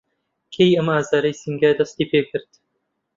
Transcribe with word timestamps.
کەی 0.53 0.71
ئەم 0.77 0.87
ئازاری 0.95 1.39
سنگه 1.41 1.69
دەستی 1.79 2.05
پیکرد؟ 2.11 2.49